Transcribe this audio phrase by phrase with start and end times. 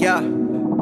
[0.00, 0.20] Yeah,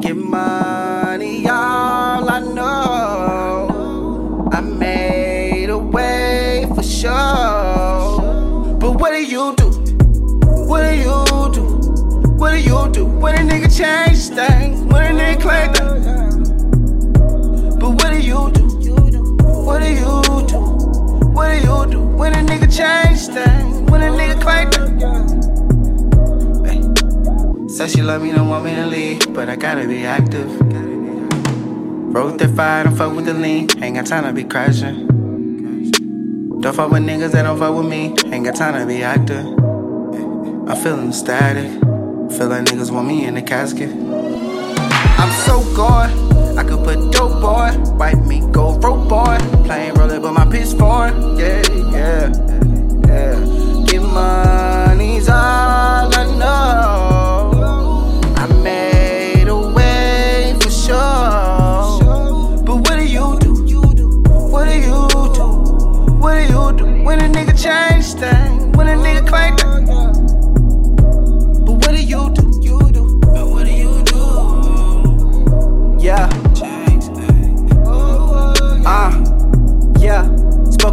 [0.01, 4.49] get money, all I know.
[4.51, 6.48] I made a way
[27.79, 30.51] Said she love me, don't want me to leave, but I gotta be active.
[32.13, 35.07] Wrote that fire, don't fuck with the lean, ain't got time to be crashing.
[36.59, 39.45] Don't fuck with niggas that don't fuck with me, ain't got time to be active.
[39.45, 41.71] I'm feeling static,
[42.37, 43.91] feel like niggas want me in the casket.
[45.17, 49.37] I'm so gone, I could put dope boy, wipe me, go rope boy.
[49.63, 50.77] Playing roller, but my pitch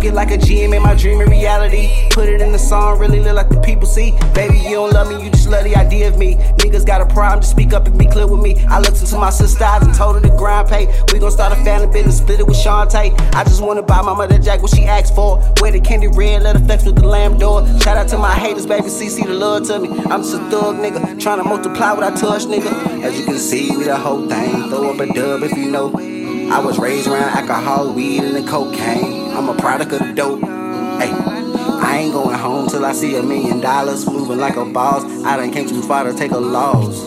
[0.07, 1.91] it like a G, made my dream a reality.
[2.11, 4.13] Put it in the song, really look like the people see.
[4.35, 6.37] Baby, you don't love me, you just love the idea of me.
[6.59, 8.65] Niggas got a problem, just speak up and be clear with me.
[8.67, 10.87] I looked into my sister's eyes and told her to grind pay.
[11.13, 13.19] We gon' start a family business, split it with Shantae.
[13.35, 15.43] I just wanna buy my mother Jack what she asked for.
[15.61, 17.67] Wear the candy red, let her flex with the lamb door.
[17.81, 19.89] Shout out to my haters, baby, CC the love to me.
[20.11, 23.03] I'm just a thug nigga, trying to multiply what I touch, nigga.
[23.03, 24.69] As you can see, we the whole thing.
[24.69, 26.26] Throw up a dub if you know.
[26.49, 29.33] I was raised around alcohol, weed, and the cocaine.
[29.33, 30.41] I'm a product of dope.
[30.41, 34.07] Hey, I ain't going home till I see a million dollars.
[34.07, 35.05] Moving like a boss.
[35.25, 37.03] I done came too far to take a loss.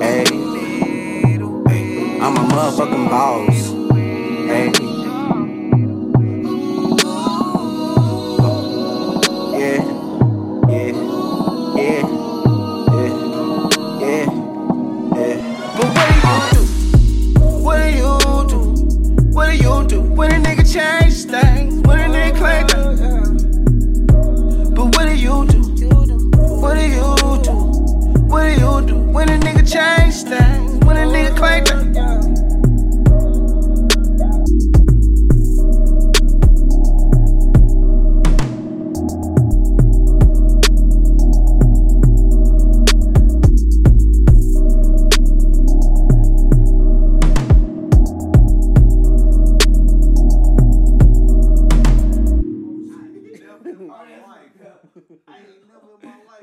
[0.00, 0.24] Hey,
[2.20, 3.61] I'm a motherfucking boss.
[29.24, 30.84] When a nigga change things?
[30.84, 31.91] When a nigga claim things?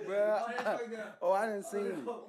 [1.21, 2.07] Oh, I didn't see him.
[2.07, 2.23] Oh,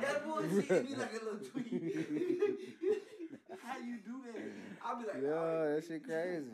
[0.00, 1.72] that boy seemed to be like a little tweet.
[3.62, 4.42] How you do that?
[4.84, 6.50] I'll be like, Yo, oh, that shit crazy.